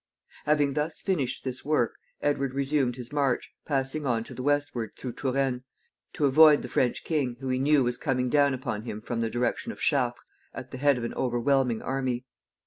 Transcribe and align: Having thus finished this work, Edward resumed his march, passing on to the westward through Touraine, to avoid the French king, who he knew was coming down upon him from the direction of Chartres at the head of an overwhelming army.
Having 0.45 0.73
thus 0.73 0.99
finished 0.99 1.43
this 1.43 1.63
work, 1.63 1.93
Edward 2.23 2.55
resumed 2.55 2.95
his 2.95 3.11
march, 3.13 3.51
passing 3.67 4.03
on 4.07 4.23
to 4.23 4.33
the 4.33 4.41
westward 4.41 4.93
through 4.97 5.11
Touraine, 5.13 5.63
to 6.13 6.25
avoid 6.25 6.63
the 6.63 6.67
French 6.69 7.03
king, 7.03 7.35
who 7.39 7.49
he 7.49 7.59
knew 7.59 7.83
was 7.83 7.97
coming 7.99 8.27
down 8.27 8.55
upon 8.55 8.81
him 8.81 8.99
from 8.99 9.19
the 9.19 9.29
direction 9.29 9.71
of 9.71 9.79
Chartres 9.79 10.23
at 10.55 10.71
the 10.71 10.79
head 10.79 10.97
of 10.97 11.03
an 11.03 11.13
overwhelming 11.13 11.83
army. 11.83 12.25